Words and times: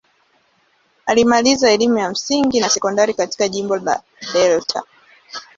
Alimaliza 1.05 1.71
elimu 1.71 1.97
ya 1.97 2.09
msingi 2.09 2.59
na 2.59 2.69
sekondari 2.69 3.13
katika 3.13 3.47
jimbo 3.49 3.75
la 3.77 4.01
Delta. 4.33 4.83